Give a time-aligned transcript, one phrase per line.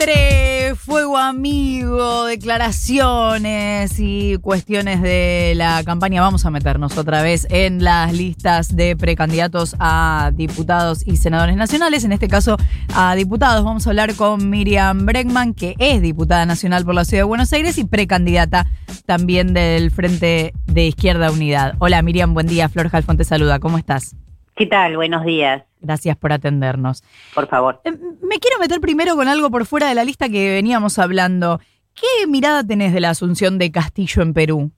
[0.00, 7.82] Entre fuego amigo, declaraciones y cuestiones de la campaña, vamos a meternos otra vez en
[7.82, 12.04] las listas de precandidatos a diputados y senadores nacionales.
[12.04, 12.58] En este caso,
[12.94, 13.64] a diputados.
[13.64, 17.52] Vamos a hablar con Miriam Bregman, que es diputada nacional por la Ciudad de Buenos
[17.52, 18.68] Aires y precandidata
[19.04, 21.74] también del Frente de Izquierda Unidad.
[21.80, 22.68] Hola Miriam, buen día.
[22.68, 23.58] Flor Jalfón te saluda.
[23.58, 24.14] ¿Cómo estás?
[24.54, 24.94] ¿Qué tal?
[24.94, 25.67] Buenos días.
[25.80, 27.02] Gracias por atendernos.
[27.34, 27.80] Por favor.
[27.84, 31.60] Eh, me quiero meter primero con algo por fuera de la lista que veníamos hablando.
[31.94, 34.70] ¿Qué mirada tenés de la asunción de Castillo en Perú?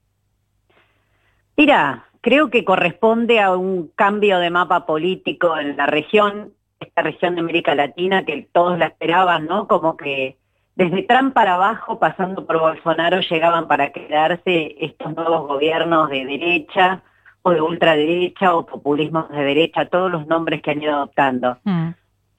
[1.56, 7.34] Mira, creo que corresponde a un cambio de mapa político en la región, esta región
[7.34, 9.68] de América Latina que todos la esperaban, ¿no?
[9.68, 10.38] Como que
[10.76, 17.02] desde Trump para abajo, pasando por Bolsonaro, llegaban para quedarse estos nuevos gobiernos de derecha
[17.42, 21.58] o de ultraderecha o populismo de derecha, todos los nombres que han ido adoptando.
[21.64, 21.88] Mm.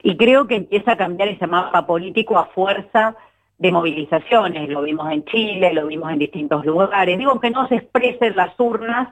[0.04, 3.16] Y creo que empieza a cambiar ese mapa político a fuerza
[3.58, 4.68] de movilizaciones.
[4.68, 7.18] Lo vimos en Chile, lo vimos en distintos lugares.
[7.18, 9.08] Digo que no se exprese en las urnas,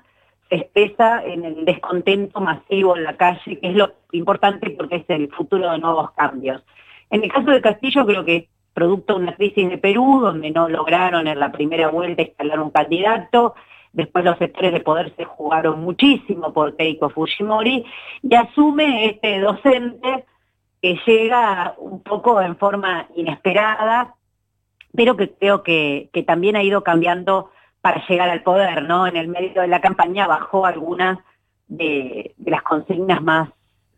[0.48, 5.04] se expresa en el descontento masivo en la calle, que es lo importante porque es
[5.08, 6.62] el futuro de nuevos cambios.
[7.10, 10.68] En el caso de Castillo creo que producto de una crisis de Perú, donde no
[10.68, 13.54] lograron en la primera vuelta instalar un candidato,
[13.92, 17.84] después los sectores de poder se jugaron muchísimo por Keiko Fujimori,
[18.22, 20.24] y asume este docente
[20.80, 24.14] que llega un poco en forma inesperada,
[24.94, 29.06] pero que creo que, también ha ido cambiando para llegar al poder, ¿no?
[29.06, 31.18] En el medio de la campaña bajó algunas
[31.68, 33.50] de, las consignas más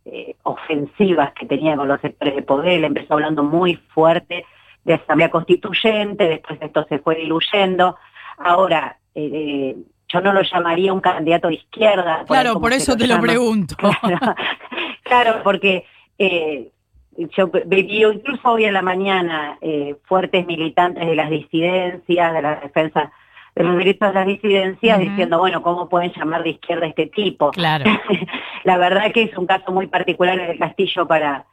[0.04, 4.44] eh, ofensivas que tenía con los sectores de poder, él empezó hablando muy fuerte
[4.84, 7.96] de asamblea constituyente, después esto se fue diluyendo.
[8.38, 9.76] Ahora, eh,
[10.08, 12.24] yo no lo llamaría un candidato de izquierda.
[12.26, 13.76] Claro, por, eso te lo pregunto.
[15.04, 15.84] Claro, porque
[16.16, 16.70] eh,
[17.36, 22.56] yo viví incluso hoy en la mañana eh, fuertes militantes de las disidencias, de la
[22.56, 23.12] defensa
[23.54, 27.06] de los derechos de las disidencias, diciendo, bueno, ¿cómo pueden llamar de izquierda a este
[27.08, 27.50] tipo?
[27.50, 27.84] Claro.
[28.64, 31.44] la verdad que es un caso muy particular en el Castillo para,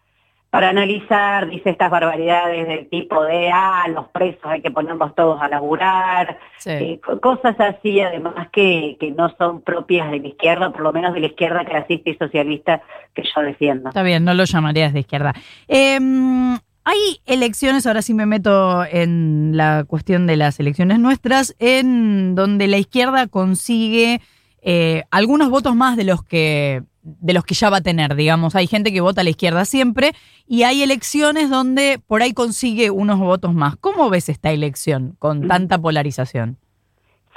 [0.49, 5.39] para analizar, dice estas barbaridades del tipo de, ah, los presos hay que ponerlos todos
[5.41, 10.81] a laburar, eh, cosas así, además que, que no son propias de la izquierda, por
[10.81, 12.81] lo menos de la izquierda clasista y socialista
[13.13, 13.89] que yo defiendo.
[13.89, 15.35] Está bien, no lo llamarías de izquierda.
[15.67, 22.33] Em, hay elecciones, ahora sí me meto en la cuestión de las elecciones nuestras, en
[22.33, 24.19] donde la izquierda consigue
[24.63, 26.81] eh, algunos votos más de los que
[27.19, 28.55] de los que ya va a tener, digamos.
[28.55, 30.13] Hay gente que vota a la izquierda siempre
[30.47, 33.75] y hay elecciones donde por ahí consigue unos votos más.
[33.77, 36.57] ¿Cómo ves esta elección con tanta polarización?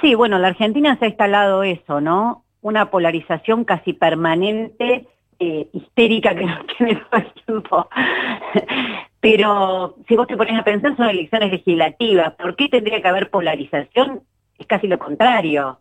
[0.01, 2.43] Sí, bueno, la Argentina se ha instalado eso, ¿no?
[2.61, 5.07] Una polarización casi permanente,
[5.39, 7.89] eh, histérica que nos tiene todo el tiempo.
[9.19, 12.33] Pero si vos te pones a pensar, son elecciones legislativas.
[12.33, 14.21] ¿Por qué tendría que haber polarización?
[14.57, 15.79] Es casi lo contrario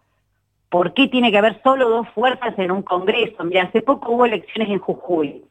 [0.73, 3.45] ¿Por qué tiene que haber solo dos fuerzas en un Congreso?
[3.45, 5.45] Mira, hace poco hubo elecciones en Jujuy.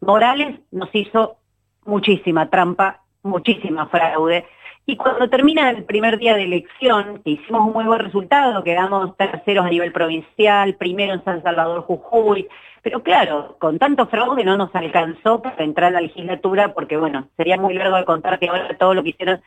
[0.00, 1.38] Morales nos hizo
[1.84, 4.46] muchísima trampa, muchísima fraude.
[4.86, 9.16] Y cuando termina el primer día de elección, que hicimos un muy buen resultado, quedamos
[9.16, 12.46] terceros a nivel provincial, primero en San Salvador, Jujuy,
[12.80, 17.26] pero claro, con tanto fraude no nos alcanzó para entrar a la legislatura, porque bueno,
[17.36, 19.42] sería muy largo de contar que ahora todo lo que hicieron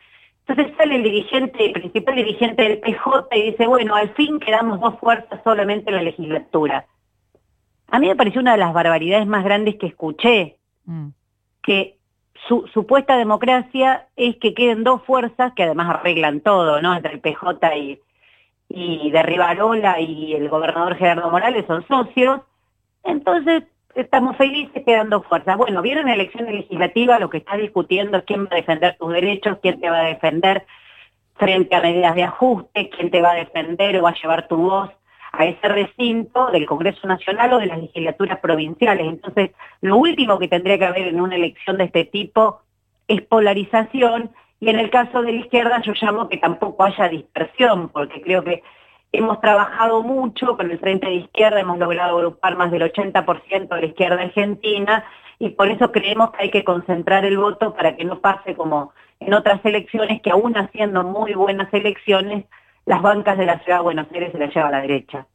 [0.46, 4.80] entonces sale el dirigente, el principal dirigente del PJ y dice, bueno, al fin quedamos
[4.80, 6.86] dos fuerzas solamente en la legislatura.
[7.88, 11.08] A mí me pareció una de las barbaridades más grandes que escuché, mm.
[11.62, 11.96] que
[12.48, 16.96] su supuesta democracia es que queden dos fuerzas que además arreglan todo, ¿no?
[16.96, 18.00] Entre el PJ y,
[18.68, 22.40] y de Rivarola y el gobernador Gerardo Morales son socios.
[23.04, 23.62] Entonces,
[23.94, 25.56] estamos felices quedando fuerzas.
[25.56, 29.12] Bueno, vieron la elección legislativa, lo que está discutiendo es quién va a defender tus
[29.12, 30.66] derechos, quién te va a defender
[31.34, 34.56] frente a medidas de ajuste, quién te va a defender o va a llevar tu
[34.56, 34.90] voz
[35.32, 39.06] a ese recinto del Congreso Nacional o de las legislaturas provinciales.
[39.06, 39.50] Entonces,
[39.80, 42.60] lo último que tendría que haber en una elección de este tipo
[43.08, 47.88] es polarización y en el caso de la izquierda yo llamo que tampoco haya dispersión,
[47.88, 48.62] porque creo que
[49.12, 53.80] Hemos trabajado mucho con el Frente de Izquierda, hemos logrado agrupar más del 80% de
[53.80, 55.04] la izquierda argentina
[55.38, 58.94] y por eso creemos que hay que concentrar el voto para que no pase como
[59.20, 62.46] en otras elecciones, que aún haciendo muy buenas elecciones,
[62.86, 65.26] las bancas de la ciudad de Buenos Aires se las lleva a la derecha.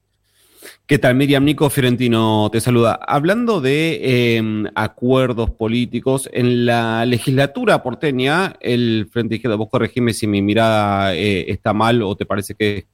[0.86, 1.16] ¿Qué tal?
[1.16, 3.00] Miriam Nico Fiorentino te saluda.
[3.08, 10.28] Hablando de em, acuerdos políticos, en la legislatura porteña, el Frente Izquierda, vos corregime si
[10.28, 12.88] mi mirada eh, está mal o te parece que,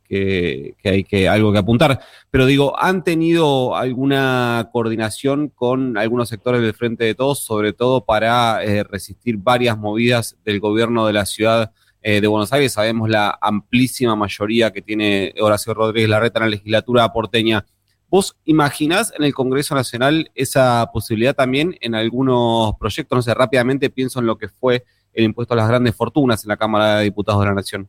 [0.84, 2.00] hay que algo que apuntar,
[2.32, 8.06] pero digo, ¿han tenido alguna coordinación con algunos sectores del Frente de Todos, sobre todo
[8.06, 11.72] para eh, resistir varias movidas del gobierno de la ciudad?
[12.06, 16.50] Eh, de Buenos Aires, sabemos la amplísima mayoría que tiene Horacio Rodríguez Larreta en la
[16.50, 17.66] legislatura porteña.
[18.10, 23.16] ¿Vos imaginás en el Congreso Nacional esa posibilidad también en algunos proyectos?
[23.16, 24.84] No sé, rápidamente pienso en lo que fue
[25.14, 27.88] el impuesto a las grandes fortunas en la Cámara de Diputados de la Nación.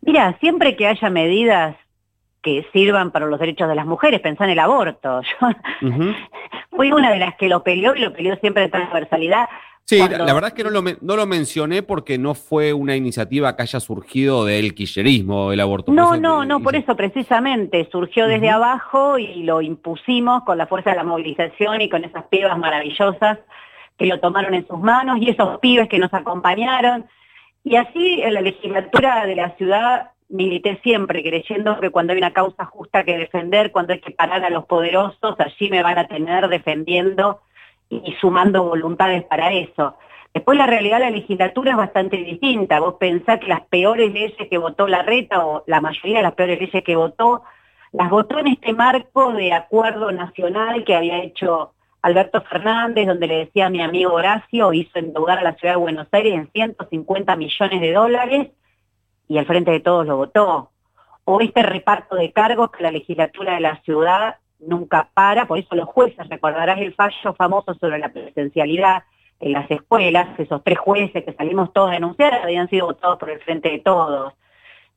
[0.00, 1.76] Mira, siempre que haya medidas
[2.42, 5.20] que sirvan para los derechos de las mujeres, pensá en el aborto.
[5.82, 6.14] Yo
[6.70, 9.48] fui una de las que lo peleó y lo peleó siempre de transversalidad.
[9.84, 13.54] Sí, la, verdad es que no lo, no lo mencioné porque no fue una iniciativa
[13.56, 15.92] que haya surgido del quillerismo, el aborto.
[15.92, 20.90] No, no, no, por eso precisamente surgió desde abajo y lo impusimos con la fuerza
[20.90, 23.38] de la movilización y con esas pibas maravillosas
[23.98, 27.06] que lo tomaron en sus manos y esos pibes que nos acompañaron.
[27.64, 32.32] Y así en la legislatura de la ciudad milité siempre creyendo que cuando hay una
[32.32, 36.08] causa justa que defender, cuando hay que parar a los poderosos, allí me van a
[36.08, 37.40] tener defendiendo
[37.88, 39.96] y sumando voluntades para eso.
[40.34, 42.80] Después la realidad de la legislatura es bastante distinta.
[42.80, 46.32] Vos pensás que las peores leyes que votó la reta o la mayoría de las
[46.32, 47.42] peores leyes que votó,
[47.92, 53.36] las votó en este marco de acuerdo nacional que había hecho Alberto Fernández, donde le
[53.36, 57.36] decía a mi amigo Horacio, hizo endeudar a la ciudad de Buenos Aires en 150
[57.36, 58.50] millones de dólares
[59.28, 60.70] y al frente de todos lo votó.
[61.24, 65.74] O este reparto de cargos que la legislatura de la ciudad nunca para, por eso
[65.74, 69.04] los jueces, recordarás el fallo famoso sobre la presencialidad
[69.40, 73.30] en las escuelas, esos tres jueces que salimos todos a denunciar habían sido votados por
[73.30, 74.34] el frente de todos.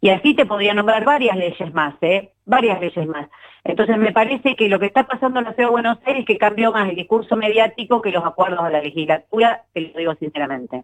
[0.01, 2.31] Y así te podría nombrar varias leyes más, ¿eh?
[2.45, 3.27] Varias leyes más.
[3.63, 6.25] Entonces me parece que lo que está pasando en la Ciudad de Buenos Aires es
[6.27, 10.13] que cambió más el discurso mediático que los acuerdos de la legislatura, te lo digo
[10.15, 10.83] sinceramente.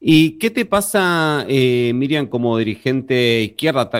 [0.00, 3.90] ¿Y qué te pasa, eh, Miriam, como dirigente izquierda?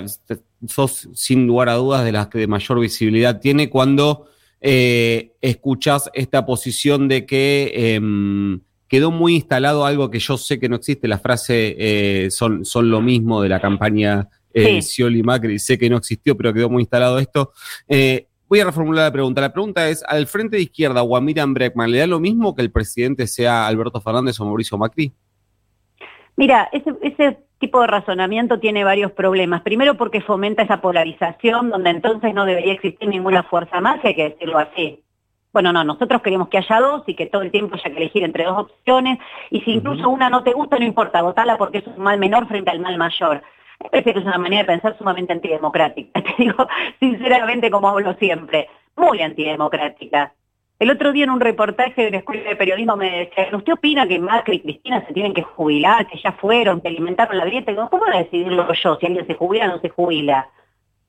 [0.66, 4.26] Sos sin lugar a dudas de las que de mayor visibilidad tiene cuando
[4.60, 10.68] eh, escuchás esta posición de que em, quedó muy instalado algo que yo sé que
[10.68, 15.58] no existe, la frase eh, son, son lo mismo de la campaña eh, Scioli Macri,
[15.58, 17.52] sé que no existió, pero quedó muy instalado esto.
[17.86, 19.40] Eh, voy a reformular la pregunta.
[19.40, 22.54] La pregunta es, ¿al frente de izquierda o a Miriam Breckman le da lo mismo
[22.54, 25.12] que el presidente sea Alberto Fernández o Mauricio Macri?
[26.38, 29.62] Mira, ese, tipo de razonamiento tiene varios problemas.
[29.62, 34.30] Primero porque fomenta esa polarización donde entonces no debería existir ninguna fuerza más, hay que
[34.30, 35.02] decirlo así.
[35.52, 38.22] Bueno, no, nosotros queremos que haya dos y que todo el tiempo haya que elegir
[38.22, 39.18] entre dos opciones
[39.50, 42.46] y si incluso una no te gusta, no importa, votala porque es un mal menor
[42.46, 43.42] frente al mal mayor.
[43.82, 46.68] Me parece que es una manera de pensar sumamente antidemocrática, te digo
[47.00, 50.32] sinceramente como hablo siempre, muy antidemocrática.
[50.78, 54.06] El otro día en un reportaje de la Escuela de Periodismo me decían, ¿usted opina
[54.06, 57.74] que Macri y Cristina se tienen que jubilar, que ya fueron, que alimentaron la grieta?
[57.74, 60.48] ¿cómo voy a decidirlo yo si alguien se jubila o no se jubila?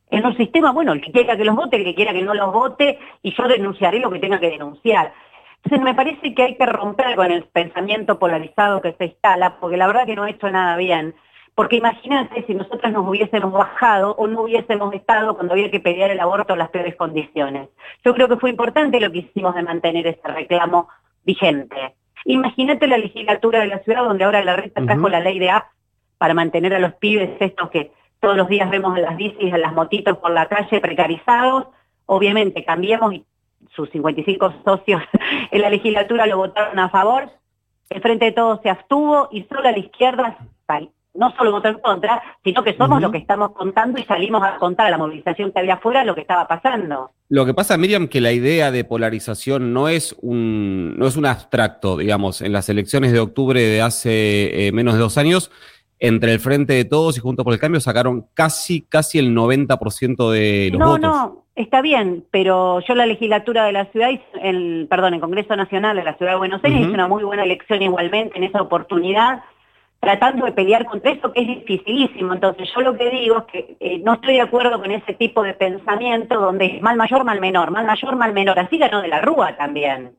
[0.09, 2.33] En un sistema, bueno, el que quiera que los vote, el que quiera que no
[2.33, 5.13] los vote, y yo denunciaré lo que tenga que denunciar.
[5.63, 9.77] Entonces me parece que hay que romper con el pensamiento polarizado que se instala, porque
[9.77, 11.13] la verdad que no ha hecho nada bien.
[11.59, 16.09] Porque imagínate si nosotros nos hubiésemos bajado o no hubiésemos estado cuando había que pelear
[16.09, 17.67] el aborto en las peores condiciones.
[18.05, 20.87] Yo creo que fue importante lo que hicimos de mantener ese reclamo
[21.25, 21.95] vigente.
[22.23, 25.65] Imagínate la legislatura de la ciudad donde ahora la reta trajo la ley de app
[26.17, 27.91] para mantener a los pibes estos que
[28.21, 31.67] todos los días vemos en las bicis, en las motitos por la calle precarizados.
[32.05, 33.25] Obviamente cambiemos y
[33.75, 35.01] sus 55 socios
[35.51, 37.29] en la legislatura lo votaron a favor.
[37.89, 40.37] El Frente de Todos se abstuvo y solo a la izquierda
[41.13, 44.57] no solo votó en contra, sino que somos lo que estamos contando y salimos a
[44.57, 47.11] contar a la movilización que había afuera lo que estaba pasando.
[47.29, 51.25] Lo que pasa, Miriam, que la idea de polarización no es un, no es un
[51.25, 55.51] abstracto, digamos, en las elecciones de octubre de hace eh, menos de dos años,
[55.99, 60.31] entre el Frente de Todos y Juntos por el Cambio sacaron casi, casi el 90%
[60.31, 61.01] de los votos.
[61.01, 64.09] No, no, está bien, pero yo la legislatura de la ciudad,
[64.41, 67.43] el, perdón, el Congreso Nacional de la Ciudad de Buenos Aires hizo una muy buena
[67.43, 69.43] elección igualmente en esa oportunidad
[69.99, 72.33] tratando de pelear contra eso, que es dificilísimo.
[72.33, 75.43] Entonces yo lo que digo es que eh, no estoy de acuerdo con ese tipo
[75.43, 78.59] de pensamiento donde es mal mayor, mal menor, mal mayor, mal menor.
[78.59, 80.15] Así ganó de la Rúa también.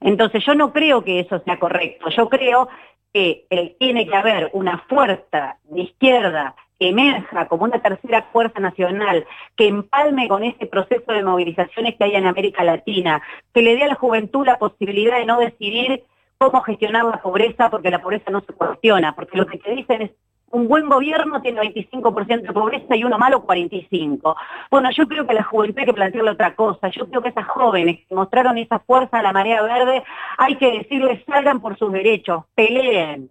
[0.00, 2.08] Entonces yo no creo que eso sea correcto.
[2.10, 2.68] Yo creo
[3.12, 8.60] que eh, tiene que haber una fuerza de izquierda que emerja como una tercera fuerza
[8.60, 9.26] nacional,
[9.56, 13.22] que empalme con ese proceso de movilizaciones que hay en América Latina,
[13.54, 16.04] que le dé a la juventud la posibilidad de no decidir
[16.38, 20.02] cómo gestionar la pobreza, porque la pobreza no se cuestiona, porque lo que te dicen
[20.02, 20.10] es
[20.50, 24.36] un buen gobierno tiene 25% de pobreza y uno malo 45%.
[24.70, 26.88] Bueno, yo creo que la juventud hay que plantearle otra cosa.
[26.88, 30.04] Yo creo que esas jóvenes que mostraron esa fuerza a la marea verde,
[30.38, 33.30] hay que decirles salgan por sus derechos, peleen.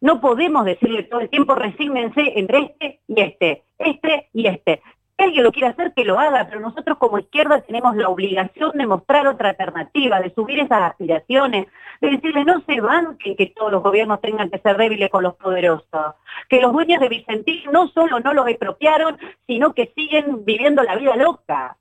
[0.00, 4.82] No podemos decirle todo el tiempo resígnense entre este y este, este y este
[5.18, 8.86] alguien lo quiere hacer, que lo haga, pero nosotros como izquierda tenemos la obligación de
[8.86, 11.66] mostrar otra alternativa, de subir esas aspiraciones,
[12.00, 15.34] de decirle no se banquen que todos los gobiernos tengan que ser débiles con los
[15.34, 16.14] poderosos,
[16.48, 20.96] que los dueños de Vicentín no solo no los expropiaron, sino que siguen viviendo la
[20.96, 21.76] vida loca.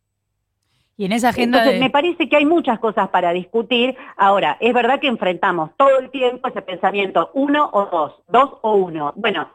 [0.99, 3.95] Y en esa agenda Entonces, me parece que hay muchas cosas para discutir.
[4.17, 8.73] Ahora, es verdad que enfrentamos todo el tiempo ese pensamiento uno o dos, dos o
[8.73, 9.13] uno.
[9.15, 9.47] Bueno,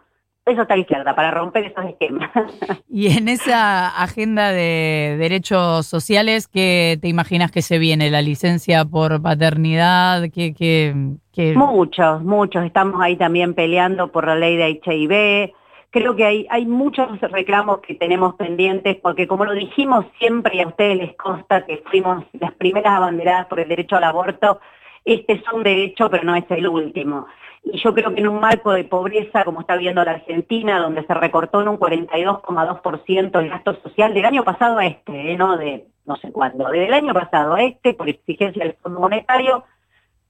[0.45, 2.31] eso está izquierda, para romper esos esquemas.
[2.95, 8.11] Y en esa agenda de derechos sociales, ¿qué te imaginas que se viene?
[8.11, 10.25] ¿La licencia por paternidad?
[10.31, 12.65] ¿Qué, qué, Muchos, muchos.
[12.65, 15.55] Estamos ahí también peleando por la ley de HIV.
[15.91, 20.61] Creo que hay, hay muchos reclamos que tenemos pendientes, porque como lo dijimos siempre y
[20.61, 24.61] a ustedes les consta que fuimos las primeras abanderadas por el derecho al aborto,
[25.05, 27.27] este es un derecho, pero no es el último.
[27.65, 31.05] Y yo creo que en un marco de pobreza, como está viendo la Argentina, donde
[31.05, 35.37] se recortó en un 42,2% el gasto social del año pasado a este, ¿eh?
[35.37, 39.01] no de no sé cuándo, desde el año pasado a este, por exigencia del Fondo
[39.01, 39.65] Monetario,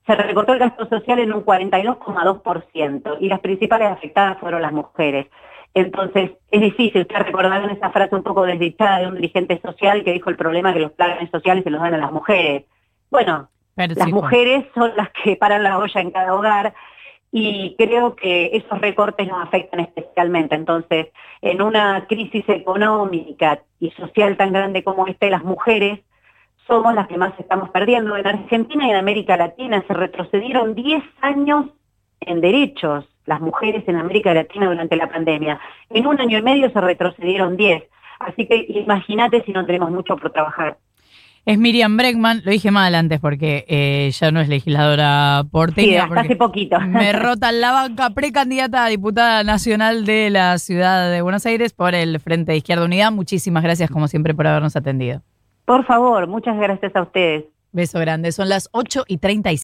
[0.07, 5.29] se recortó el gasto social en un 42,2% y las principales afectadas fueron las mujeres.
[5.75, 10.13] Entonces, es difícil, ustedes recordaron esa frase un poco desdichada de un dirigente social que
[10.13, 12.65] dijo el problema es que los planes sociales se los dan a las mujeres.
[13.11, 16.75] Bueno, las mujeres son las que paran la olla en cada hogar
[17.33, 20.55] y creo que esos recortes nos afectan especialmente.
[20.55, 21.09] Entonces,
[21.41, 26.01] en una crisis económica y social tan grande como esta, las mujeres
[26.67, 28.17] somos las que más estamos perdiendo.
[28.17, 31.67] En Argentina y en América Latina se retrocedieron 10 años
[32.21, 35.61] en derechos las mujeres en América Latina durante la pandemia.
[35.91, 37.85] En un año y medio se retrocedieron 10.
[38.19, 40.77] Así que imagínate si no tenemos mucho por trabajar.
[41.45, 46.07] Es Miriam Bregman, lo dije mal antes porque eh, ya no es legisladora porteña.
[46.07, 46.79] Sí, hace poquito.
[46.87, 51.97] Me rota la banca precandidata a diputada nacional de la ciudad de Buenos Aires por
[51.97, 53.11] el Frente de Izquierda Unidad.
[53.11, 55.23] Muchísimas gracias, como siempre, por habernos atendido.
[55.65, 57.45] Por favor, muchas gracias a ustedes.
[57.73, 58.31] Beso grande.
[58.31, 59.59] Son las 8 y 35.